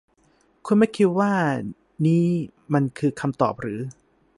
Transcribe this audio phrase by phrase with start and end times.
[0.65, 1.33] คุณไม่คิดว่า
[2.05, 2.25] นี้
[2.73, 3.79] มันคือคำตอบหรือ?